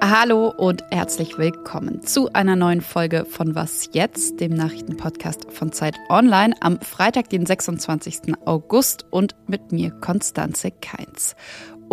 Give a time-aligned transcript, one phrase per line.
[0.00, 5.96] Hallo und herzlich willkommen zu einer neuen Folge von Was jetzt, dem Nachrichtenpodcast von Zeit
[6.08, 8.34] Online am Freitag, den 26.
[8.44, 11.34] August und mit mir Konstanze Keins.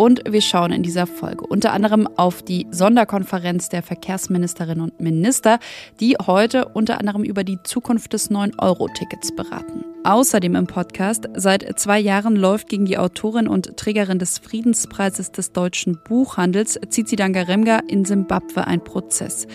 [0.00, 5.58] Und wir schauen in dieser Folge unter anderem auf die Sonderkonferenz der Verkehrsministerinnen und Minister,
[6.00, 9.84] die heute unter anderem über die Zukunft des 9-Euro-Tickets beraten.
[10.04, 15.52] Außerdem im Podcast, seit zwei Jahren läuft gegen die Autorin und Trägerin des Friedenspreises des
[15.52, 19.46] deutschen Buchhandels, Zizi Dangaremga, in Simbabwe ein Prozess.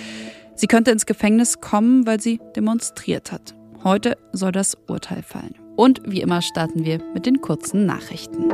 [0.53, 3.55] Sie könnte ins Gefängnis kommen, weil sie demonstriert hat.
[3.83, 5.55] Heute soll das Urteil fallen.
[5.75, 8.51] Und wie immer starten wir mit den kurzen Nachrichten.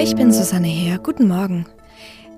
[0.00, 0.98] Ich bin Susanne Heer.
[0.98, 1.66] Guten Morgen.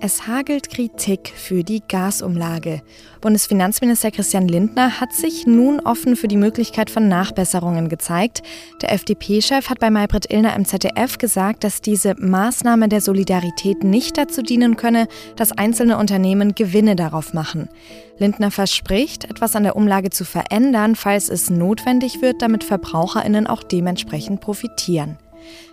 [0.01, 2.81] Es hagelt Kritik für die Gasumlage.
[3.21, 8.43] Bundesfinanzminister Christian Lindner hat sich nun offen für die Möglichkeit von Nachbesserungen gezeigt.
[8.81, 14.17] Der FDP-Chef hat bei Maybrit Illner im ZDF gesagt, dass diese Maßnahme der Solidarität nicht
[14.17, 17.69] dazu dienen könne, dass einzelne Unternehmen Gewinne darauf machen.
[18.17, 23.63] Lindner verspricht, etwas an der Umlage zu verändern, falls es notwendig wird, damit Verbraucherinnen auch
[23.63, 25.19] dementsprechend profitieren.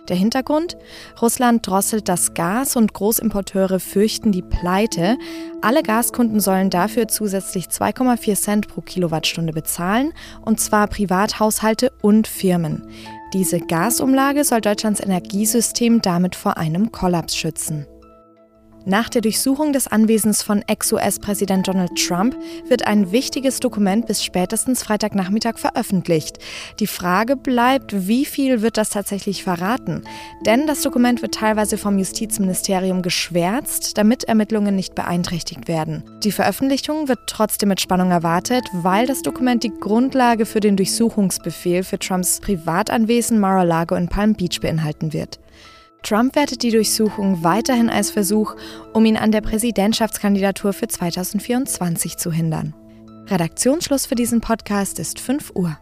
[0.08, 0.76] Der Hintergrund?
[1.20, 5.18] Russland drosselt das Gas und Großimporteure fürchten die Pleite.
[5.60, 10.12] Alle Gaskunden sollen dafür zusätzlich 2,4 Cent pro Kilowattstunde bezahlen,
[10.44, 12.88] und zwar Privathaushalte und Firmen.
[13.34, 17.86] Diese Gasumlage soll Deutschlands Energiesystem damit vor einem Kollaps schützen.
[18.88, 22.34] Nach der Durchsuchung des Anwesens von Ex-US-Präsident Donald Trump
[22.68, 26.38] wird ein wichtiges Dokument bis spätestens Freitagnachmittag veröffentlicht.
[26.80, 30.04] Die Frage bleibt, wie viel wird das tatsächlich verraten?
[30.46, 36.02] Denn das Dokument wird teilweise vom Justizministerium geschwärzt, damit Ermittlungen nicht beeinträchtigt werden.
[36.24, 41.84] Die Veröffentlichung wird trotzdem mit Spannung erwartet, weil das Dokument die Grundlage für den Durchsuchungsbefehl
[41.84, 45.38] für Trumps Privatanwesen Mar-a-Lago in Palm Beach beinhalten wird.
[46.08, 48.56] Trump wertet die Durchsuchung weiterhin als Versuch,
[48.94, 52.74] um ihn an der Präsidentschaftskandidatur für 2024 zu hindern.
[53.26, 55.78] Redaktionsschluss für diesen Podcast ist 5 Uhr.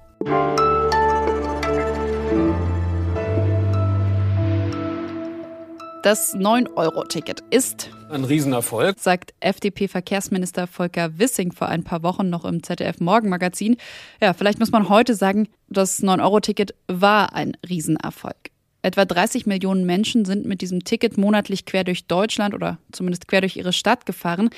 [6.02, 12.64] Das 9-Euro-Ticket ist ein Riesenerfolg, sagt FDP-Verkehrsminister Volker Wissing vor ein paar Wochen noch im
[12.64, 13.76] ZDF-Morgenmagazin.
[14.20, 18.55] Ja, vielleicht muss man heute sagen, das 9-Euro-Ticket war ein Riesenerfolg.
[18.86, 23.40] Etwa 30 Millionen Menschen sind mit diesem Ticket monatlich quer durch Deutschland oder zumindest quer
[23.40, 24.48] durch ihre Stadt gefahren.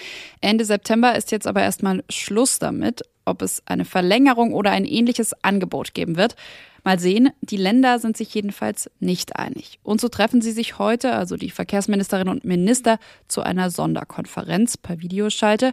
[0.43, 5.33] Ende September ist jetzt aber erstmal Schluss damit, ob es eine Verlängerung oder ein ähnliches
[5.43, 6.37] Angebot geben wird.
[6.85, 9.79] Mal sehen, die Länder sind sich jedenfalls nicht einig.
[9.83, 15.01] Und so treffen sie sich heute, also die Verkehrsministerinnen und Minister, zu einer Sonderkonferenz per
[15.01, 15.73] Videoschalte.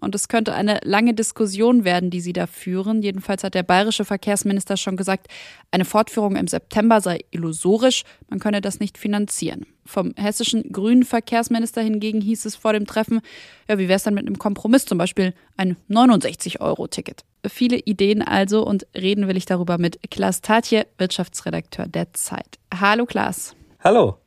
[0.00, 3.02] Und es könnte eine lange Diskussion werden, die sie da führen.
[3.02, 5.28] Jedenfalls hat der bayerische Verkehrsminister schon gesagt,
[5.70, 9.66] eine Fortführung im September sei illusorisch, man könne das nicht finanzieren.
[9.84, 13.20] Vom hessischen grünen Verkehrsminister hingegen hieß es vor dem Treffen,
[13.68, 17.24] ja, wie wäre es dann mit einem Kompromiss, zum Beispiel ein 69-Euro-Ticket.
[17.46, 22.58] Viele Ideen also und reden will ich darüber mit Klaas Tatje, Wirtschaftsredakteur der Zeit.
[22.72, 23.56] Hallo Klaas.
[23.82, 24.18] Hallo.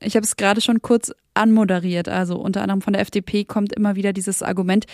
[0.00, 2.08] Ich habe es gerade schon kurz anmoderiert.
[2.08, 4.86] Also unter anderem von der FDP kommt immer wieder dieses Argument,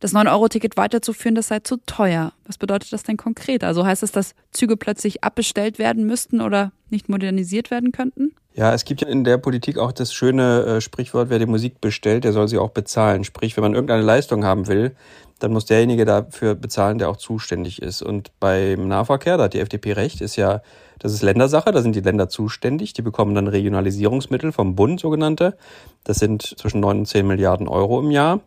[0.00, 2.32] das 9-Euro-Ticket weiterzuführen, das sei zu teuer.
[2.44, 3.62] Was bedeutet das denn konkret?
[3.62, 8.34] Also heißt es, dass Züge plötzlich abbestellt werden müssten oder nicht modernisiert werden könnten?
[8.56, 11.82] Ja, es gibt ja in der Politik auch das schöne äh, Sprichwort, wer die Musik
[11.82, 13.22] bestellt, der soll sie auch bezahlen.
[13.22, 14.96] Sprich, wenn man irgendeine Leistung haben will,
[15.40, 18.00] dann muss derjenige dafür bezahlen, der auch zuständig ist.
[18.00, 20.62] Und beim Nahverkehr, da hat die FDP recht, ist ja,
[20.98, 25.58] das ist Ländersache, da sind die Länder zuständig, die bekommen dann Regionalisierungsmittel vom Bund, sogenannte.
[26.04, 28.40] Das sind zwischen 9 und 10 Milliarden Euro im Jahr.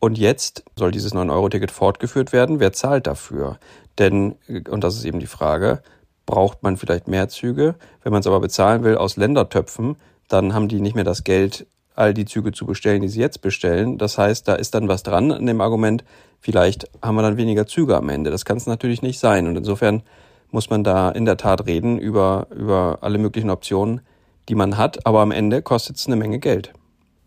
[0.00, 2.58] Und jetzt soll dieses 9-Euro-Ticket fortgeführt werden.
[2.58, 3.58] Wer zahlt dafür?
[4.00, 4.34] Denn,
[4.68, 5.80] und das ist eben die Frage,
[6.26, 7.74] braucht man vielleicht mehr Züge?
[8.02, 9.96] Wenn man es aber bezahlen will aus Ländertöpfen,
[10.28, 13.40] dann haben die nicht mehr das Geld, all die Züge zu bestellen, die sie jetzt
[13.40, 13.98] bestellen.
[13.98, 16.04] Das heißt, da ist dann was dran an dem Argument,
[16.40, 18.30] vielleicht haben wir dann weniger Züge am Ende.
[18.30, 19.46] Das kann es natürlich nicht sein.
[19.46, 20.02] Und insofern
[20.50, 24.00] muss man da in der Tat reden über, über alle möglichen Optionen,
[24.48, 25.06] die man hat.
[25.06, 26.72] Aber am Ende kostet es eine Menge Geld.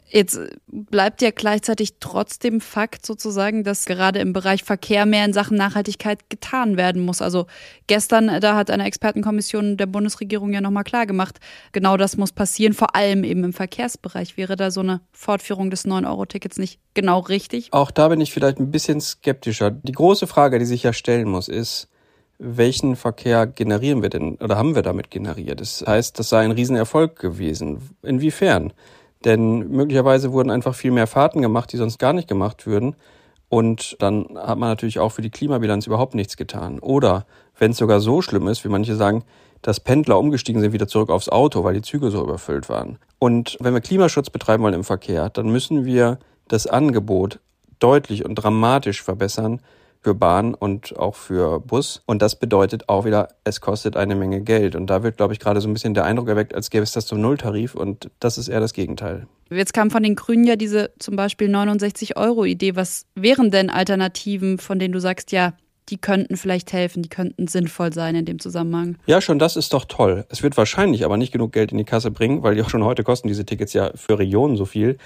[0.09, 5.57] Jetzt bleibt ja gleichzeitig trotzdem Fakt sozusagen, dass gerade im Bereich Verkehr mehr in Sachen
[5.57, 7.21] Nachhaltigkeit getan werden muss.
[7.21, 7.47] Also
[7.87, 11.39] gestern, da hat eine Expertenkommission der Bundesregierung ja nochmal klar gemacht,
[11.73, 14.37] genau das muss passieren, vor allem eben im Verkehrsbereich.
[14.37, 17.73] Wäre da so eine Fortführung des 9-Euro-Tickets nicht genau richtig?
[17.73, 19.71] Auch da bin ich vielleicht ein bisschen skeptischer.
[19.71, 21.89] Die große Frage, die sich ja stellen muss, ist,
[22.39, 25.59] welchen Verkehr generieren wir denn oder haben wir damit generiert?
[25.59, 27.89] Das heißt, das sei ein Riesenerfolg gewesen.
[28.03, 28.73] Inwiefern?
[29.27, 32.95] Denn möglicherweise wurden einfach viel mehr Fahrten gemacht, die sonst gar nicht gemacht würden.
[33.49, 36.79] Und dann hat man natürlich auch für die Klimabilanz überhaupt nichts getan.
[36.79, 37.25] Oder
[37.59, 39.25] wenn es sogar so schlimm ist, wie manche sagen,
[39.61, 42.99] dass Pendler umgestiegen sind wieder zurück aufs Auto, weil die Züge so überfüllt waren.
[43.19, 47.39] Und wenn wir Klimaschutz betreiben wollen im Verkehr, dann müssen wir das Angebot
[47.79, 49.59] deutlich und dramatisch verbessern
[50.01, 52.01] für Bahn und auch für Bus.
[52.05, 54.75] Und das bedeutet auch wieder, es kostet eine Menge Geld.
[54.75, 56.91] Und da wird, glaube ich, gerade so ein bisschen der Eindruck erweckt, als gäbe es
[56.91, 57.75] das zum Nulltarif.
[57.75, 59.27] Und das ist eher das Gegenteil.
[59.49, 62.75] Jetzt kam von den Grünen ja diese zum Beispiel 69-Euro-Idee.
[62.75, 65.53] Was wären denn Alternativen, von denen du sagst, ja,
[65.89, 68.97] die könnten vielleicht helfen, die könnten sinnvoll sein in dem Zusammenhang.
[69.05, 70.25] Ja, schon das ist doch toll.
[70.29, 73.03] Es wird wahrscheinlich aber nicht genug Geld in die Kasse bringen, weil auch schon heute
[73.03, 74.97] kosten diese Tickets ja für Regionen so viel,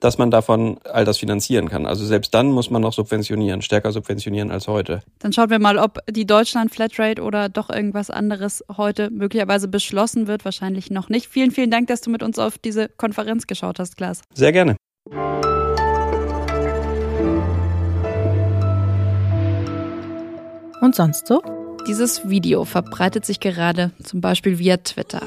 [0.00, 1.86] dass man davon all das finanzieren kann.
[1.86, 5.02] Also selbst dann muss man noch subventionieren, stärker subventionieren als heute.
[5.18, 10.26] Dann schauen wir mal, ob die Deutschland Flatrate oder doch irgendwas anderes heute möglicherweise beschlossen
[10.26, 10.44] wird.
[10.44, 11.26] Wahrscheinlich noch nicht.
[11.26, 14.22] Vielen, vielen Dank, dass du mit uns auf diese Konferenz geschaut hast, Klaas.
[14.34, 14.76] Sehr gerne.
[20.90, 21.40] Und sonst so?
[21.86, 25.22] Dieses Video verbreitet sich gerade zum Beispiel via Twitter.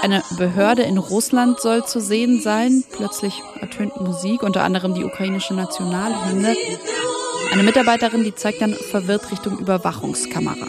[0.00, 2.84] Eine Behörde in Russland soll zu sehen sein.
[2.96, 6.56] Plötzlich ertönt Musik, unter anderem die ukrainische Nationalhymne.
[7.52, 10.68] Eine Mitarbeiterin, die zeigt dann verwirrt Richtung Überwachungskamera.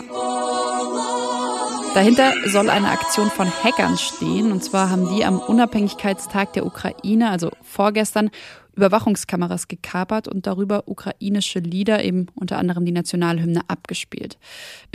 [1.94, 4.52] Dahinter soll eine Aktion von Hackern stehen.
[4.52, 8.32] Und zwar haben die am Unabhängigkeitstag der Ukraine, also vorgestern,
[8.80, 14.38] Überwachungskameras gekapert und darüber ukrainische Lieder, eben unter anderem die Nationalhymne, abgespielt.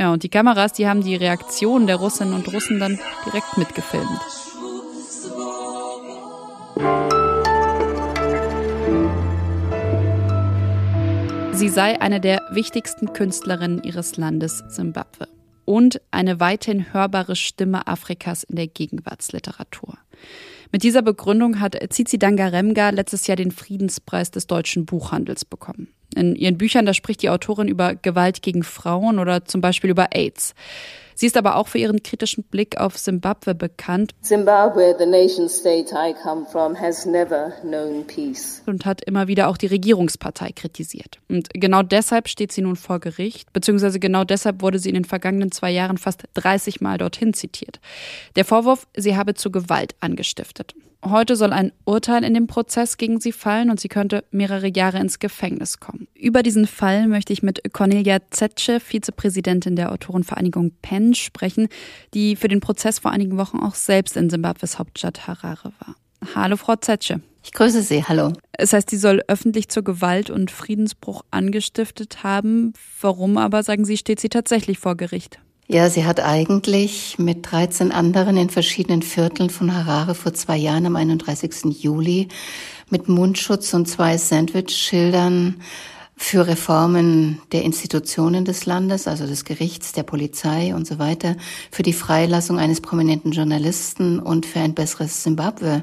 [0.01, 4.09] Ja, und die Kameras, die haben die Reaktion der Russinnen und Russen dann direkt mitgefilmt.
[11.53, 15.29] Sie sei eine der wichtigsten Künstlerinnen ihres Landes Simbabwe
[15.67, 19.99] und eine weithin hörbare Stimme Afrikas in der Gegenwartsliteratur.
[20.75, 25.94] Mit dieser Begründung hat Zizi Dangaremga letztes Jahr den Friedenspreis des deutschen Buchhandels bekommen.
[26.17, 30.09] In ihren Büchern, da spricht die Autorin über Gewalt gegen Frauen oder zum Beispiel über
[30.11, 30.53] AIDS.
[31.15, 34.13] Sie ist aber auch für ihren kritischen Blick auf Simbabwe bekannt.
[34.23, 38.63] Zimbabwe, the nation state I come from, has never known peace.
[38.67, 41.19] Und hat immer wieder auch die Regierungspartei kritisiert.
[41.29, 45.05] Und genau deshalb steht sie nun vor Gericht, beziehungsweise genau deshalb wurde sie in den
[45.05, 47.81] vergangenen zwei Jahren fast 30 Mal dorthin zitiert.
[48.37, 50.75] Der Vorwurf, sie habe zu Gewalt angestiftet.
[51.07, 54.99] Heute soll ein Urteil in dem Prozess gegen sie fallen und sie könnte mehrere Jahre
[54.99, 56.09] ins Gefängnis kommen.
[56.15, 61.69] Über diesen Fall möchte ich mit Cornelia Zetsche, Vizepräsidentin der Autorenvereinigung PEN, sprechen,
[62.15, 65.97] die für den Prozess vor einigen Wochen auch selbst in Simbabwes Hauptstadt Harare war.
[66.35, 67.21] Hallo, Frau Zetsche.
[67.45, 68.33] Ich grüße Sie, hallo.
[68.53, 72.73] Es heißt, sie soll öffentlich zur Gewalt und Friedensbruch angestiftet haben.
[73.03, 75.39] Warum aber, sagen Sie, steht sie tatsächlich vor Gericht?
[75.67, 80.85] Ja, sie hat eigentlich mit 13 anderen in verschiedenen Vierteln von Harare vor zwei Jahren
[80.85, 81.83] am 31.
[81.83, 82.29] Juli
[82.91, 85.62] mit Mundschutz und zwei Sandwich-Schildern
[86.17, 91.37] für Reformen der Institutionen des Landes, also des Gerichts, der Polizei und so weiter,
[91.71, 95.83] für die Freilassung eines prominenten Journalisten und für ein besseres Simbabwe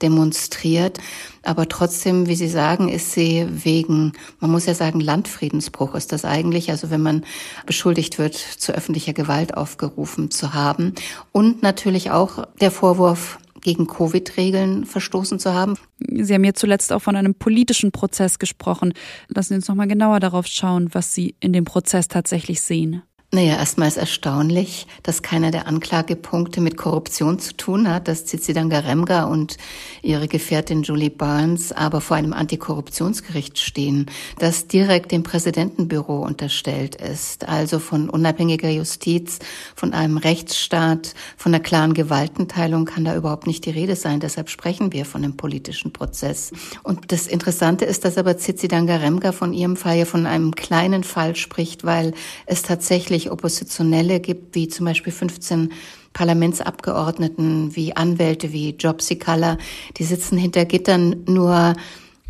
[0.00, 0.98] demonstriert.
[1.42, 6.24] Aber trotzdem, wie Sie sagen, ist sie wegen, man muss ja sagen, Landfriedensbruch ist das
[6.24, 6.70] eigentlich.
[6.70, 7.24] Also wenn man
[7.66, 10.94] beschuldigt wird, zu öffentlicher Gewalt aufgerufen zu haben.
[11.32, 15.76] Und natürlich auch der Vorwurf, gegen Covid-Regeln verstoßen zu haben.
[15.98, 18.92] Sie haben jetzt zuletzt auch von einem politischen Prozess gesprochen.
[19.28, 23.02] Lassen Sie uns noch mal genauer darauf schauen, was Sie in dem Prozess tatsächlich sehen.
[23.34, 28.70] Naja, erstmal ist erstaunlich, dass keiner der Anklagepunkte mit Korruption zu tun hat, dass Zizidan
[28.70, 29.56] Garemga und
[30.02, 34.06] ihre Gefährtin Julie Barnes aber vor einem Antikorruptionsgericht stehen,
[34.38, 39.40] das direkt dem Präsidentenbüro unterstellt ist, also von unabhängiger Justiz,
[39.74, 44.20] von einem Rechtsstaat, von einer klaren Gewaltenteilung kann da überhaupt nicht die Rede sein.
[44.20, 46.52] Deshalb sprechen wir von einem politischen Prozess.
[46.84, 51.02] Und das Interessante ist, dass aber Zizidan Garemga von ihrem Fall ja von einem kleinen
[51.02, 52.14] Fall spricht, weil
[52.46, 55.72] es tatsächlich tatsächlich Oppositionelle gibt, wie zum Beispiel 15
[56.12, 59.58] Parlamentsabgeordneten, wie Anwälte, wie Jobsi Kalla,
[59.96, 61.74] die sitzen hinter Gittern nur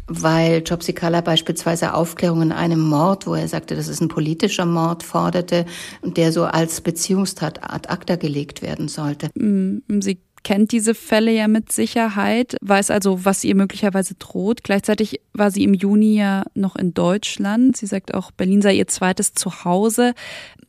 [0.06, 4.66] weil Jobsi Kalla beispielsweise Aufklärung in einem Mord, wo er sagte, das ist ein politischer
[4.66, 5.64] Mord, forderte
[6.02, 9.30] und der so als Beziehungstat ad acta gelegt werden sollte.
[9.34, 14.62] Mm, Sie kennt diese Fälle ja mit Sicherheit, weiß also, was ihr möglicherweise droht.
[14.62, 17.76] Gleichzeitig war sie im Juni ja noch in Deutschland.
[17.76, 20.14] Sie sagt auch, Berlin sei ihr zweites Zuhause.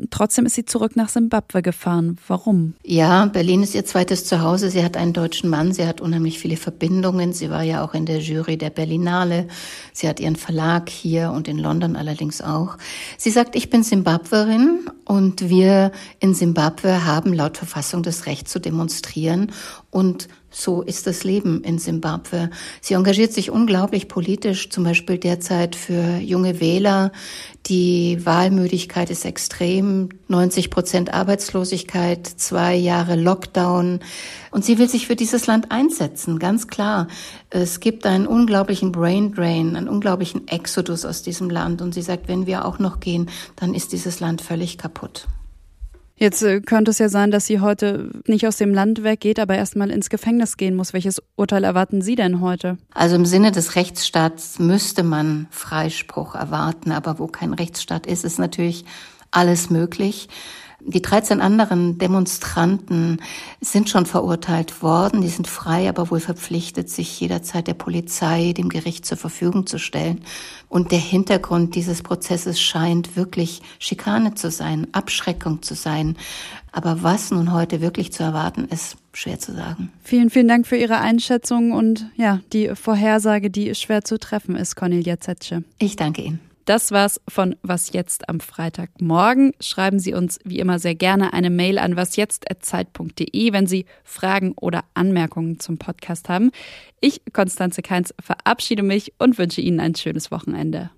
[0.10, 2.18] Trotzdem ist sie zurück nach Simbabwe gefahren.
[2.28, 2.74] Warum?
[2.84, 4.70] Ja, Berlin ist ihr zweites Zuhause.
[4.70, 5.74] Sie hat einen deutschen Mann.
[5.74, 7.34] Sie hat unheimlich viele Verbindungen.
[7.34, 9.48] Sie war ja auch in der Jury der Berlinale.
[9.94, 12.78] Sie hat ihren Verlag hier und in London allerdings auch.
[13.18, 18.60] Sie sagt, ich bin Simbabwerin und wir in Simbabwe haben laut Verfassung das Recht zu
[18.60, 19.52] demonstrieren
[19.92, 22.50] und so ist das Leben in Simbabwe.
[22.80, 27.12] Sie engagiert sich unglaublich politisch, zum Beispiel derzeit für junge Wähler.
[27.66, 34.00] Die Wahlmüdigkeit ist extrem, 90 Prozent Arbeitslosigkeit, zwei Jahre Lockdown.
[34.52, 37.10] Und sie will sich für dieses Land einsetzen, ganz klar.
[37.50, 41.82] Es gibt einen unglaublichen Brain Drain, einen unglaublichen Exodus aus diesem Land.
[41.82, 45.28] Und sie sagt, wenn wir auch noch gehen, dann ist dieses Land völlig kaputt.
[46.18, 49.56] Jetzt äh, könnte es ja sein, dass sie heute nicht aus dem Land weggeht, aber
[49.56, 50.94] erstmal ins Gefängnis gehen muss.
[50.94, 52.78] Welches Urteil erwarten Sie denn heute?
[52.94, 58.40] Also im Sinne des Rechtsstaats müsste man Freispruch erwarten, aber wo kein Rechtsstaat ist, ist
[58.40, 58.86] natürlich
[59.32, 60.30] alles möglich.
[60.82, 63.22] Die 13 anderen Demonstranten
[63.62, 65.22] sind schon verurteilt worden.
[65.22, 69.80] Die sind frei, aber wohl verpflichtet, sich jederzeit der Polizei, dem Gericht zur Verfügung zu
[69.80, 70.22] stellen.
[70.70, 76.18] Und der Hintergrund dieses Prozesses scheint wirklich Schikane zu sein, Abschreckung zu sein.
[76.72, 79.92] Aber was nun heute wirklich zu erwarten ist, schwer zu sagen.
[80.04, 84.76] Vielen, vielen Dank für Ihre Einschätzung und ja, die Vorhersage, die schwer zu treffen ist,
[84.76, 85.64] Cornelia Zetsche.
[85.80, 86.40] Ich danke Ihnen.
[86.66, 89.54] Das war's von Was jetzt am Freitagmorgen.
[89.60, 94.84] Schreiben Sie uns wie immer sehr gerne eine Mail an wasjetzt.zeit.de, wenn Sie Fragen oder
[94.96, 96.50] Anmerkungen zum Podcast haben.
[97.02, 100.90] Ich, Konstanze Keins, verabschiede mich und wünsche Ihnen ein schönes Wochenende.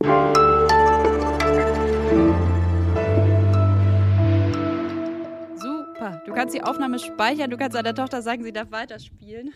[5.55, 6.21] Super.
[6.25, 9.53] Du kannst die Aufnahme speichern, du kannst deiner Tochter sagen, sie darf weiterspielen.